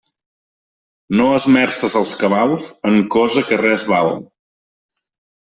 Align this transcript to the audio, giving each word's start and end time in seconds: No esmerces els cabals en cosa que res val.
No 1.19 1.27
esmerces 1.41 1.97
els 2.01 2.15
cabals 2.23 2.67
en 2.93 2.99
cosa 3.17 3.47
que 3.51 3.63
res 3.63 3.89
val. 3.95 4.11